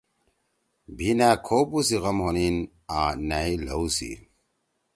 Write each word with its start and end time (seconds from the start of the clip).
بھی 0.95 1.09
نأ 1.17 1.29
کھؤپُو 1.45 1.79
سی 1.87 1.97
غم 2.03 2.17
ہونیِن 2.23 2.55
آں 2.97 3.11
نأئی 3.29 3.53
لھؤ 3.65 3.85
سی۔“ 3.95 4.11